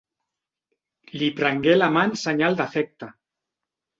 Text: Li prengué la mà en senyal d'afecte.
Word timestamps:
Li 1.23 1.27
prengué 1.41 1.75
la 1.77 1.91
mà 1.97 2.05
en 2.09 2.15
senyal 2.21 2.57
d'afecte. 2.61 3.13